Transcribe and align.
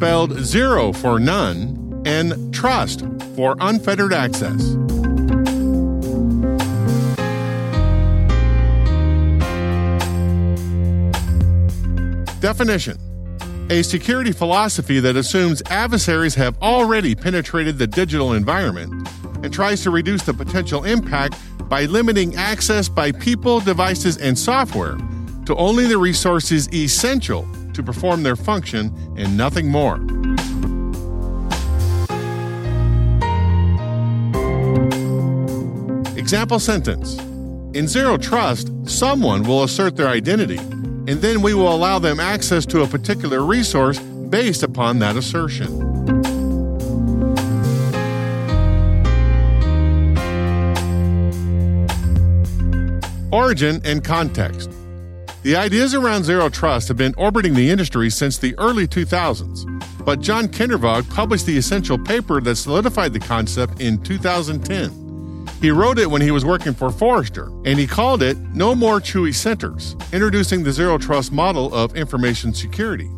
Spelled 0.00 0.42
zero 0.42 0.94
for 0.94 1.20
none 1.20 2.02
and 2.06 2.54
trust 2.54 3.04
for 3.36 3.54
unfettered 3.60 4.14
access. 4.14 4.58
Definition 12.40 12.96
A 13.68 13.82
security 13.82 14.32
philosophy 14.32 15.00
that 15.00 15.16
assumes 15.16 15.62
adversaries 15.66 16.34
have 16.34 16.56
already 16.62 17.14
penetrated 17.14 17.76
the 17.76 17.86
digital 17.86 18.32
environment 18.32 19.06
and 19.44 19.52
tries 19.52 19.82
to 19.82 19.90
reduce 19.90 20.22
the 20.22 20.32
potential 20.32 20.84
impact 20.84 21.34
by 21.68 21.84
limiting 21.84 22.34
access 22.36 22.88
by 22.88 23.12
people, 23.12 23.60
devices, 23.60 24.16
and 24.16 24.38
software 24.38 24.96
to 25.44 25.54
only 25.56 25.86
the 25.86 25.98
resources 25.98 26.72
essential 26.72 27.46
to 27.74 27.82
perform 27.82 28.22
their 28.22 28.36
function 28.36 28.94
and 29.16 29.36
nothing 29.36 29.68
more. 29.68 29.96
Example 36.16 36.60
sentence 36.60 37.18
In 37.74 37.88
Zero 37.88 38.16
Trust, 38.16 38.70
someone 38.88 39.42
will 39.42 39.64
assert 39.64 39.96
their 39.96 40.08
identity, 40.08 40.58
and 40.58 41.20
then 41.20 41.42
we 41.42 41.54
will 41.54 41.74
allow 41.74 41.98
them 41.98 42.20
access 42.20 42.64
to 42.66 42.82
a 42.82 42.86
particular 42.86 43.42
resource 43.42 43.98
based 43.98 44.62
upon 44.62 45.00
that 45.00 45.16
assertion. 45.16 45.90
Origin 53.32 53.80
and 53.84 54.04
context. 54.04 54.70
The 55.42 55.56
ideas 55.56 55.94
around 55.94 56.24
zero 56.24 56.50
trust 56.50 56.88
have 56.88 56.98
been 56.98 57.14
orbiting 57.16 57.54
the 57.54 57.70
industry 57.70 58.10
since 58.10 58.36
the 58.36 58.54
early 58.58 58.86
2000s, 58.86 59.64
but 60.04 60.20
John 60.20 60.48
Kindervag 60.48 61.08
published 61.08 61.46
the 61.46 61.56
essential 61.56 61.98
paper 61.98 62.42
that 62.42 62.56
solidified 62.56 63.14
the 63.14 63.20
concept 63.20 63.80
in 63.80 64.02
2010. 64.02 65.48
He 65.62 65.70
wrote 65.70 65.98
it 65.98 66.10
when 66.10 66.20
he 66.20 66.30
was 66.30 66.44
working 66.44 66.74
for 66.74 66.90
Forrester, 66.90 67.48
and 67.64 67.78
he 67.78 67.86
called 67.86 68.22
it 68.22 68.36
No 68.54 68.74
More 68.74 69.00
Chewy 69.00 69.34
Centers, 69.34 69.96
introducing 70.12 70.62
the 70.62 70.72
zero 70.72 70.98
trust 70.98 71.32
model 71.32 71.74
of 71.74 71.96
information 71.96 72.52
security. 72.52 73.10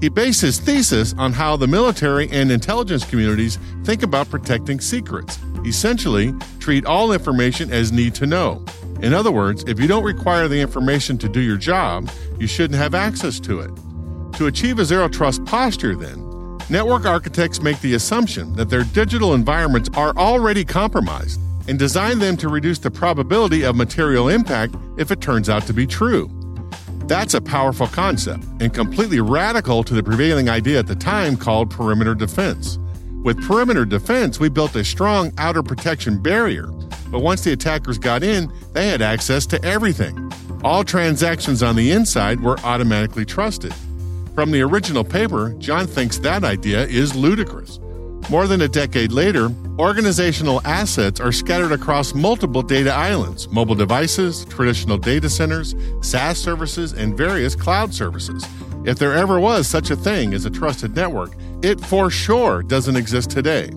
He 0.00 0.08
based 0.08 0.40
his 0.40 0.58
thesis 0.58 1.14
on 1.16 1.32
how 1.32 1.56
the 1.56 1.68
military 1.68 2.28
and 2.30 2.50
intelligence 2.50 3.04
communities 3.04 3.60
think 3.84 4.02
about 4.02 4.28
protecting 4.30 4.80
secrets. 4.80 5.38
Essentially, 5.64 6.34
treat 6.58 6.86
all 6.86 7.12
information 7.12 7.70
as 7.70 7.92
need 7.92 8.16
to 8.16 8.26
know. 8.26 8.64
In 9.02 9.12
other 9.12 9.32
words, 9.32 9.64
if 9.66 9.80
you 9.80 9.88
don't 9.88 10.04
require 10.04 10.46
the 10.46 10.60
information 10.60 11.18
to 11.18 11.28
do 11.28 11.40
your 11.40 11.56
job, 11.56 12.08
you 12.38 12.46
shouldn't 12.46 12.78
have 12.78 12.94
access 12.94 13.40
to 13.40 13.58
it. 13.58 13.70
To 14.38 14.46
achieve 14.46 14.78
a 14.78 14.84
zero 14.84 15.08
trust 15.08 15.44
posture, 15.44 15.96
then, 15.96 16.58
network 16.70 17.04
architects 17.04 17.60
make 17.60 17.80
the 17.80 17.94
assumption 17.94 18.54
that 18.54 18.70
their 18.70 18.84
digital 18.84 19.34
environments 19.34 19.90
are 19.94 20.16
already 20.16 20.64
compromised 20.64 21.40
and 21.66 21.80
design 21.80 22.20
them 22.20 22.36
to 22.36 22.48
reduce 22.48 22.78
the 22.78 22.92
probability 22.92 23.64
of 23.64 23.74
material 23.74 24.28
impact 24.28 24.76
if 24.96 25.10
it 25.10 25.20
turns 25.20 25.48
out 25.48 25.66
to 25.66 25.72
be 25.72 25.86
true. 25.86 26.30
That's 27.06 27.34
a 27.34 27.40
powerful 27.40 27.88
concept 27.88 28.44
and 28.60 28.72
completely 28.72 29.20
radical 29.20 29.82
to 29.82 29.94
the 29.94 30.02
prevailing 30.02 30.48
idea 30.48 30.78
at 30.78 30.86
the 30.86 30.94
time 30.94 31.36
called 31.36 31.70
perimeter 31.70 32.14
defense. 32.14 32.78
With 33.22 33.42
perimeter 33.46 33.84
defense, 33.84 34.40
we 34.40 34.48
built 34.48 34.74
a 34.76 34.84
strong 34.84 35.32
outer 35.38 35.62
protection 35.62 36.20
barrier 36.20 36.68
but 37.12 37.20
once 37.20 37.42
the 37.42 37.52
attackers 37.52 37.98
got 37.98 38.22
in, 38.22 38.50
they 38.72 38.88
had 38.88 39.02
access 39.02 39.44
to 39.46 39.62
everything. 39.62 40.32
All 40.64 40.82
transactions 40.82 41.62
on 41.62 41.76
the 41.76 41.90
inside 41.90 42.40
were 42.40 42.58
automatically 42.60 43.26
trusted. 43.26 43.74
From 44.34 44.50
the 44.50 44.62
original 44.62 45.04
paper, 45.04 45.54
John 45.58 45.86
thinks 45.86 46.18
that 46.18 46.42
idea 46.42 46.86
is 46.86 47.14
ludicrous. 47.14 47.78
More 48.30 48.46
than 48.46 48.62
a 48.62 48.68
decade 48.68 49.12
later, 49.12 49.50
organizational 49.78 50.62
assets 50.64 51.20
are 51.20 51.32
scattered 51.32 51.72
across 51.72 52.14
multiple 52.14 52.62
data 52.62 52.94
islands, 52.94 53.46
mobile 53.50 53.74
devices, 53.74 54.46
traditional 54.46 54.96
data 54.96 55.28
centers, 55.28 55.74
SaaS 56.00 56.38
services, 56.38 56.94
and 56.94 57.14
various 57.14 57.54
cloud 57.54 57.92
services. 57.92 58.46
If 58.86 58.98
there 58.98 59.12
ever 59.12 59.38
was 59.38 59.68
such 59.68 59.90
a 59.90 59.96
thing 59.96 60.32
as 60.32 60.46
a 60.46 60.50
trusted 60.50 60.96
network, 60.96 61.32
it 61.62 61.80
for 61.80 62.10
sure 62.10 62.62
doesn't 62.62 62.96
exist 62.96 63.30
today. 63.30 63.70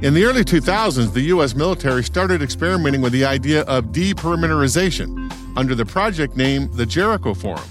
In 0.00 0.14
the 0.14 0.24
early 0.24 0.44
2000s, 0.44 1.12
the 1.12 1.22
U.S. 1.22 1.56
military 1.56 2.04
started 2.04 2.40
experimenting 2.40 3.00
with 3.00 3.12
the 3.12 3.24
idea 3.24 3.62
of 3.62 3.86
deperimeterization 3.86 5.32
under 5.56 5.74
the 5.74 5.84
project 5.84 6.36
name 6.36 6.70
the 6.72 6.86
Jericho 6.86 7.34
Forum. 7.34 7.68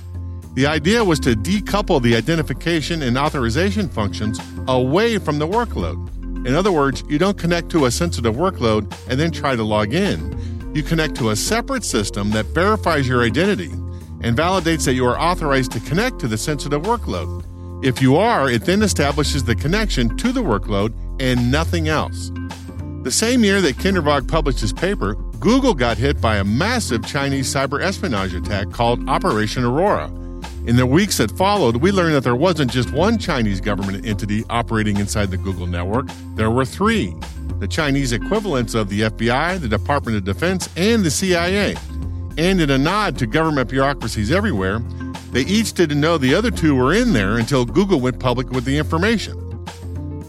The 0.55 0.65
idea 0.65 1.05
was 1.05 1.19
to 1.21 1.35
decouple 1.35 2.01
the 2.01 2.15
identification 2.17 3.03
and 3.03 3.17
authorization 3.17 3.87
functions 3.87 4.41
away 4.67 5.19
from 5.19 5.39
the 5.39 5.47
workload. 5.47 6.05
In 6.45 6.53
other 6.53 6.71
words, 6.71 7.03
you 7.07 7.17
don't 7.17 7.37
connect 7.37 7.69
to 7.69 7.85
a 7.85 7.91
sensitive 7.91 8.35
workload 8.35 8.93
and 9.09 9.17
then 9.17 9.31
try 9.31 9.55
to 9.55 9.63
log 9.63 9.93
in. 9.93 10.73
You 10.75 10.83
connect 10.83 11.15
to 11.15 11.29
a 11.29 11.35
separate 11.35 11.85
system 11.85 12.31
that 12.31 12.45
verifies 12.47 13.07
your 13.07 13.23
identity 13.23 13.71
and 14.21 14.35
validates 14.35 14.83
that 14.83 14.95
you 14.95 15.05
are 15.05 15.17
authorized 15.17 15.71
to 15.71 15.79
connect 15.79 16.19
to 16.19 16.27
the 16.27 16.37
sensitive 16.37 16.81
workload. 16.81 17.45
If 17.83 18.01
you 18.01 18.15
are, 18.15 18.49
it 18.49 18.65
then 18.65 18.81
establishes 18.81 19.43
the 19.43 19.55
connection 19.55 20.17
to 20.17 20.31
the 20.31 20.41
workload 20.41 20.93
and 21.19 21.51
nothing 21.51 21.87
else. 21.87 22.31
The 23.03 23.11
same 23.11 23.43
year 23.43 23.61
that 23.61 23.77
Kindervag 23.77 24.27
published 24.27 24.59
his 24.59 24.73
paper, 24.73 25.13
Google 25.39 25.75
got 25.75 25.97
hit 25.97 26.19
by 26.19 26.37
a 26.37 26.43
massive 26.43 27.05
Chinese 27.05 27.53
cyber 27.53 27.81
espionage 27.81 28.33
attack 28.33 28.71
called 28.71 29.07
Operation 29.07 29.63
Aurora. 29.63 30.07
In 30.65 30.75
the 30.75 30.87
weeks 30.87 31.17
that 31.17 31.31
followed, 31.31 31.77
we 31.77 31.91
learned 31.91 32.15
that 32.15 32.23
there 32.23 32.35
wasn't 32.35 32.71
just 32.71 32.91
one 32.91 33.19
Chinese 33.19 33.61
government 33.61 34.05
entity 34.05 34.43
operating 34.49 34.97
inside 34.97 35.29
the 35.29 35.37
Google 35.37 35.67
network, 35.67 36.07
there 36.35 36.51
were 36.51 36.65
three 36.65 37.15
the 37.59 37.67
Chinese 37.67 38.11
equivalents 38.11 38.75
of 38.75 38.89
the 38.89 39.01
FBI, 39.01 39.59
the 39.59 39.67
Department 39.67 40.17
of 40.17 40.23
Defense, 40.23 40.69
and 40.77 41.03
the 41.03 41.09
CIA. 41.09 41.75
And 42.37 42.61
in 42.61 42.69
a 42.69 42.77
nod 42.77 43.17
to 43.17 43.25
government 43.25 43.69
bureaucracies 43.69 44.31
everywhere, 44.31 44.79
they 45.37 45.43
each 45.43 45.73
didn't 45.73 46.01
know 46.01 46.17
the 46.17 46.33
other 46.33 46.49
two 46.49 46.73
were 46.73 46.95
in 46.95 47.13
there 47.13 47.37
until 47.37 47.63
Google 47.63 47.99
went 47.99 48.19
public 48.19 48.49
with 48.49 48.65
the 48.65 48.75
information. 48.75 49.37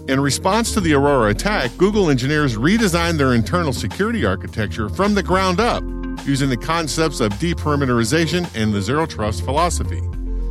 In 0.06 0.20
response 0.20 0.74
to 0.74 0.82
the 0.82 0.92
Aurora 0.92 1.30
attack, 1.30 1.74
Google 1.78 2.10
engineers 2.10 2.56
redesigned 2.56 3.16
their 3.16 3.32
internal 3.32 3.72
security 3.72 4.26
architecture 4.26 4.90
from 4.90 5.14
the 5.14 5.22
ground 5.22 5.60
up 5.60 5.82
using 6.26 6.50
the 6.50 6.58
concepts 6.58 7.20
of 7.20 7.32
deperimeterization 7.34 8.54
and 8.54 8.74
the 8.74 8.82
zero 8.82 9.06
trust 9.06 9.46
philosophy. 9.46 10.02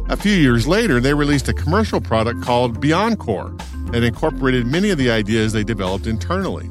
A 0.10 0.18
few 0.18 0.36
years 0.36 0.68
later, 0.68 1.00
they 1.00 1.14
released 1.14 1.48
a 1.50 1.54
commercial 1.54 2.02
product 2.02 2.42
called 2.42 2.82
BeyondCorp 2.82 3.92
that 3.92 4.02
incorporated 4.02 4.66
many 4.66 4.90
of 4.90 4.98
the 4.98 5.12
ideas 5.12 5.54
they 5.54 5.64
developed 5.64 6.08
internally. 6.08 6.68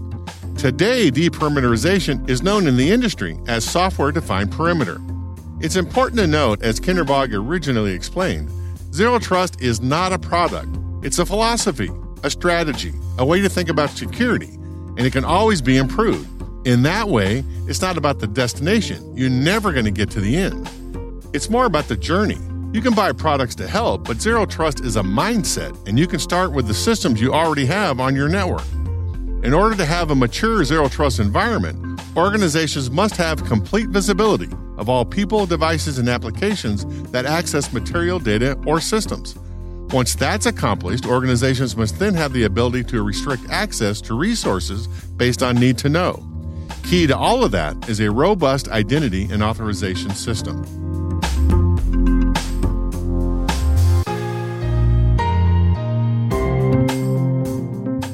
Today, 0.56 1.12
deperimeterization 1.12 2.28
is 2.28 2.42
known 2.42 2.66
in 2.66 2.76
the 2.76 2.90
industry 2.90 3.38
as 3.46 3.64
software 3.64 4.10
defined 4.10 4.50
perimeter. 4.50 5.00
It's 5.60 5.76
important 5.76 6.20
to 6.20 6.26
note, 6.26 6.62
as 6.62 6.78
Kindervag 6.78 7.32
originally 7.32 7.92
explained, 7.92 8.50
zero 8.92 9.18
trust 9.18 9.60
is 9.60 9.80
not 9.80 10.12
a 10.12 10.18
product, 10.18 10.68
it's 11.02 11.18
a 11.18 11.26
philosophy 11.26 11.90
a 12.22 12.30
strategy, 12.30 12.92
a 13.18 13.24
way 13.24 13.40
to 13.40 13.48
think 13.48 13.68
about 13.68 13.90
security, 13.90 14.54
and 14.96 15.00
it 15.00 15.12
can 15.12 15.24
always 15.24 15.62
be 15.62 15.76
improved. 15.76 16.28
In 16.66 16.82
that 16.82 17.08
way, 17.08 17.44
it's 17.68 17.80
not 17.80 17.96
about 17.96 18.18
the 18.18 18.26
destination. 18.26 19.16
You're 19.16 19.30
never 19.30 19.72
going 19.72 19.84
to 19.84 19.90
get 19.90 20.10
to 20.10 20.20
the 20.20 20.36
end. 20.36 20.68
It's 21.32 21.48
more 21.48 21.66
about 21.66 21.86
the 21.86 21.96
journey. 21.96 22.38
You 22.72 22.80
can 22.80 22.94
buy 22.94 23.12
products 23.12 23.54
to 23.56 23.68
help, 23.68 24.04
but 24.04 24.20
Zero 24.20 24.44
Trust 24.44 24.80
is 24.80 24.96
a 24.96 25.02
mindset, 25.02 25.76
and 25.86 25.98
you 25.98 26.06
can 26.06 26.18
start 26.18 26.52
with 26.52 26.66
the 26.66 26.74
systems 26.74 27.20
you 27.20 27.32
already 27.32 27.66
have 27.66 28.00
on 28.00 28.16
your 28.16 28.28
network. 28.28 28.66
In 29.44 29.54
order 29.54 29.76
to 29.76 29.84
have 29.84 30.10
a 30.10 30.14
mature 30.14 30.64
Zero 30.64 30.88
Trust 30.88 31.20
environment, 31.20 32.00
organizations 32.16 32.90
must 32.90 33.16
have 33.16 33.44
complete 33.44 33.88
visibility 33.90 34.48
of 34.78 34.88
all 34.88 35.04
people, 35.04 35.46
devices, 35.46 35.98
and 35.98 36.08
applications 36.08 36.84
that 37.10 37.26
access 37.26 37.72
material 37.72 38.18
data 38.18 38.58
or 38.66 38.80
systems. 38.80 39.36
Once 39.90 40.14
that's 40.14 40.46
accomplished, 40.46 41.06
organizations 41.06 41.76
must 41.76 41.98
then 41.98 42.14
have 42.14 42.32
the 42.32 42.44
ability 42.44 42.82
to 42.82 43.02
restrict 43.02 43.44
access 43.50 44.00
to 44.00 44.18
resources 44.18 44.88
based 45.16 45.42
on 45.42 45.56
need 45.56 45.78
to 45.78 45.88
know. 45.88 46.24
Key 46.82 47.06
to 47.06 47.16
all 47.16 47.44
of 47.44 47.52
that 47.52 47.88
is 47.88 48.00
a 48.00 48.10
robust 48.10 48.68
identity 48.68 49.24
and 49.30 49.42
authorization 49.42 50.10
system. 50.10 50.64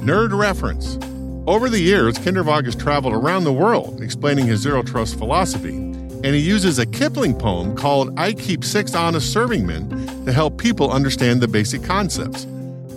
Nerd 0.03 0.37
reference. 0.37 0.99
Over 1.47 1.69
the 1.69 1.81
years, 1.81 2.19
Kindervag 2.19 2.65
has 2.65 2.75
traveled 2.75 3.15
around 3.15 3.45
the 3.45 3.53
world 3.53 4.03
explaining 4.03 4.47
his 4.47 4.61
zero 4.61 4.83
trust 4.83 5.17
philosophy, 5.17 5.92
and 6.25 6.35
he 6.35 6.39
uses 6.39 6.79
a 6.79 6.87
Kipling 6.87 7.35
poem 7.35 7.75
called 7.77 8.19
I 8.19 8.33
Keep 8.33 8.65
Six 8.65 8.95
Honest 8.95 9.33
Serving 9.33 9.67
Men 9.67 9.89
to 10.25 10.33
help 10.33 10.59
people 10.59 10.91
understand 10.91 11.41
the 11.41 11.49
basic 11.49 11.83
concepts. 11.83 12.47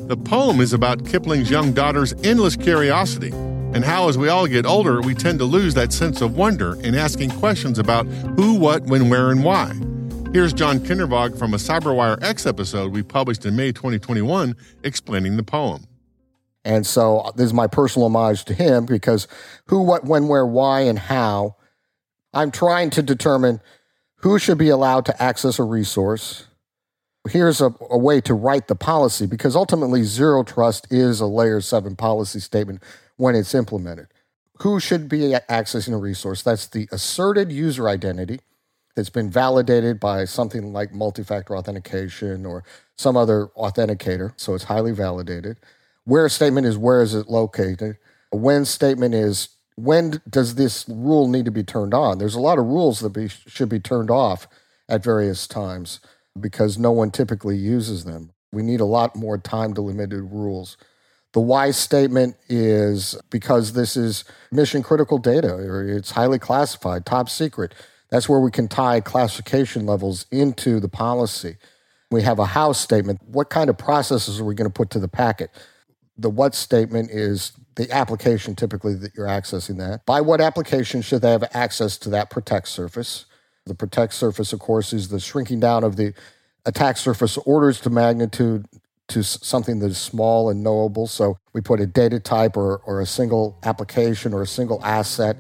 The 0.08 0.18
poem 0.18 0.62
is 0.62 0.74
about 0.74 1.06
Kipling's 1.06 1.50
young 1.50 1.74
daughter's 1.74 2.14
endless 2.24 2.56
curiosity 2.56 3.32
and 3.76 3.84
how, 3.84 4.08
as 4.08 4.18
we 4.18 4.30
all 4.30 4.48
get 4.48 4.66
older, 4.66 5.02
we 5.02 5.14
tend 5.14 5.38
to 5.40 5.46
lose 5.46 5.74
that 5.74 5.92
sense 5.92 6.22
of 6.22 6.38
wonder 6.38 6.80
in 6.82 6.96
asking 6.96 7.32
questions 7.32 7.78
about 7.78 8.06
who, 8.38 8.54
what, 8.54 8.84
when, 8.84 9.10
where, 9.10 9.32
and 9.32 9.44
why. 9.44 9.74
Here's 10.32 10.54
John 10.54 10.80
Kindervag 10.80 11.38
from 11.38 11.54
a 11.54 11.58
Cyberwire 11.58 12.24
X 12.24 12.46
episode 12.46 12.94
we 12.94 13.04
published 13.04 13.46
in 13.46 13.58
May 13.58 13.74
2021 13.74 14.56
explaining 14.84 15.36
the 15.36 15.44
poem. 15.44 15.88
And 16.64 16.88
so 16.88 17.34
this 17.36 17.48
is 17.48 17.54
my 17.54 17.68
personal 17.68 18.06
homage 18.06 18.46
to 18.46 18.54
him 18.54 18.86
because 18.86 19.28
who, 19.66 19.82
what, 19.82 20.06
when, 20.06 20.30
where, 20.30 20.46
why, 20.46 20.82
and 20.82 20.98
how. 20.98 21.58
I'm 22.36 22.52
trying 22.52 22.92
to 22.92 23.02
determine 23.02 23.62
who 24.18 24.38
should 24.38 24.58
be 24.58 24.70
allowed 24.70 25.06
to 25.06 25.24
access 25.24 25.58
a 25.58 25.64
resource. 25.64 26.46
Here's 27.30 27.62
a, 27.62 27.74
a 27.90 27.98
way 27.98 28.22
to 28.22 28.34
write 28.34 28.68
the 28.68 28.76
policy 28.76 29.26
because 29.26 29.56
ultimately, 29.56 30.04
zero 30.04 30.44
trust 30.44 30.92
is 30.92 31.20
a 31.20 31.26
layer 31.26 31.62
seven 31.62 31.96
policy 31.96 32.40
statement 32.40 32.84
when 33.18 33.36
it's 33.36 33.56
implemented. 33.56 34.08
Who 34.60 34.80
should 34.80 35.10
be 35.10 35.36
accessing 35.50 35.94
a 35.94 35.98
resource? 35.98 36.44
That's 36.44 36.68
the 36.68 36.88
asserted 36.92 37.52
user 37.52 37.90
identity 37.90 38.42
that's 38.96 39.10
been 39.10 39.30
validated 39.30 40.00
by 40.00 40.26
something 40.26 40.72
like 40.72 40.94
multi 40.94 41.24
factor 41.24 41.58
authentication 41.58 42.46
or 42.46 42.64
some 42.96 43.18
other 43.18 43.48
authenticator. 43.58 44.34
So 44.38 44.54
it's 44.54 44.66
highly 44.66 44.92
validated 44.92 45.58
where 46.06 46.30
statement 46.30 46.68
is 46.68 46.78
where 46.78 47.02
is 47.02 47.14
it 47.14 47.28
located. 47.28 47.98
When 48.32 48.64
statement 48.64 49.14
is 49.14 49.50
when 49.76 50.22
does 50.30 50.56
this 50.56 50.86
rule 50.88 51.28
need 51.28 51.46
to 51.46 51.52
be 51.52 51.64
turned 51.64 51.94
on? 51.94 52.18
There's 52.18 52.36
a 52.36 52.40
lot 52.40 52.60
of 52.60 52.66
rules 52.66 53.00
that 53.02 53.10
be, 53.10 53.28
should 53.28 53.70
be 53.70 53.80
turned 53.80 54.10
off 54.10 54.48
at 54.88 55.04
various 55.04 55.48
times 55.48 56.00
because 56.40 56.78
no 56.78 56.92
one 56.92 57.12
typically 57.12 57.58
uses 57.58 58.06
them. 58.06 58.32
We 58.52 58.64
need 58.64 58.80
a 58.80 58.86
lot 58.86 59.16
more 59.16 59.38
time 59.38 59.74
delimited 59.74 60.24
rules. 60.32 60.78
The 61.34 61.42
why 61.42 61.72
statement 61.72 62.38
is 62.48 63.18
because 63.30 63.74
this 63.74 63.98
is 63.98 64.24
mission 64.52 64.82
critical 64.82 65.18
data 65.18 65.54
or 65.54 65.86
it's 65.86 66.12
highly 66.12 66.40
classified, 66.40 67.06
top 67.06 67.30
secret. 67.30 67.74
That's 68.10 68.30
where 68.30 68.40
we 68.40 68.52
can 68.52 68.70
tie 68.70 69.02
classification 69.02 69.86
levels 69.86 70.26
into 70.32 70.80
the 70.80 70.88
policy. 70.88 71.58
We 72.12 72.22
have 72.22 72.40
a 72.40 72.46
how 72.46 72.72
statement. 72.72 73.20
What 73.26 73.50
kind 73.50 73.70
of 73.70 73.78
processes 73.78 74.40
are 74.40 74.46
we 74.46 74.56
going 74.56 74.70
to 74.70 74.74
put 74.74 74.92
to 74.92 75.00
the 75.00 75.10
packet? 75.10 75.50
the 76.18 76.30
what 76.30 76.56
statement 76.56 77.12
is 77.12 77.52
the 77.76 77.92
application 77.92 78.56
typically 78.56 78.96
that 78.96 79.16
you're 79.16 79.28
accessing 79.28 79.78
that. 79.78 80.06
By 80.06 80.22
what 80.22 80.42
application 80.42 81.02
should 81.02 81.22
they 81.22 81.32
have 81.32 81.44
access 81.54 81.98
to 82.00 82.10
that 82.10 82.30
protect 82.30 82.68
surface? 82.68 83.26
The 83.66 83.76
protect 83.76 84.14
surface, 84.14 84.54
of 84.54 84.60
course, 84.60 84.94
is 84.94 85.10
the 85.10 85.20
shrinking 85.20 85.60
down 85.60 85.84
of 85.84 85.96
the 85.96 86.14
attack 86.66 86.98
surface 86.98 87.38
orders 87.40 87.80
to 87.82 87.90
magnitude 87.90 88.66
to 89.08 89.24
something 89.24 89.80
that 89.80 89.88
is 89.88 89.98
small 89.98 90.50
and 90.50 90.64
knowable. 90.64 91.08
So 91.08 91.38
we 91.54 91.62
put 91.62 91.80
a 91.80 91.86
data 91.86 92.20
type 92.20 92.58
or, 92.58 92.78
or 92.78 93.02
a 93.02 93.06
single 93.06 93.58
application 93.64 94.34
or 94.34 94.42
a 94.42 94.48
single 94.48 94.84
asset 94.84 95.38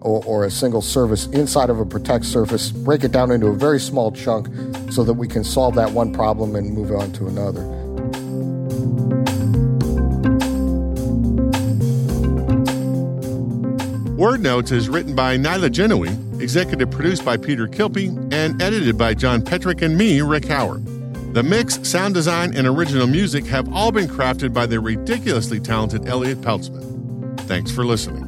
or, 0.00 0.24
or 0.24 0.44
a 0.44 0.50
single 0.50 0.82
service 0.82 1.26
inside 1.28 1.70
of 1.70 1.80
a 1.80 1.86
protect 1.86 2.24
surface, 2.24 2.70
break 2.70 3.02
it 3.02 3.10
down 3.10 3.32
into 3.32 3.46
a 3.48 3.54
very 3.54 3.80
small 3.80 4.12
chunk 4.12 4.48
so 4.92 5.02
that 5.02 5.14
we 5.14 5.26
can 5.26 5.42
solve 5.42 5.74
that 5.74 5.90
one 5.90 6.12
problem 6.12 6.54
and 6.54 6.72
move 6.72 6.92
on 6.92 7.12
to 7.12 7.26
another. 7.26 7.77
Word 14.18 14.40
Notes 14.40 14.72
is 14.72 14.88
written 14.88 15.14
by 15.14 15.36
Nyla 15.36 15.70
Gennaoui, 15.70 16.42
executive 16.42 16.90
produced 16.90 17.24
by 17.24 17.36
Peter 17.36 17.68
Kilpe, 17.68 18.08
and 18.32 18.60
edited 18.60 18.98
by 18.98 19.14
John 19.14 19.40
Petrik 19.40 19.80
and 19.80 19.96
me, 19.96 20.22
Rick 20.22 20.46
Howard. 20.46 20.84
The 21.34 21.44
mix, 21.44 21.78
sound 21.88 22.14
design, 22.14 22.52
and 22.56 22.66
original 22.66 23.06
music 23.06 23.46
have 23.46 23.72
all 23.72 23.92
been 23.92 24.08
crafted 24.08 24.52
by 24.52 24.66
the 24.66 24.80
ridiculously 24.80 25.60
talented 25.60 26.08
Elliott 26.08 26.40
Peltzman. 26.40 27.38
Thanks 27.42 27.70
for 27.70 27.84
listening. 27.86 28.27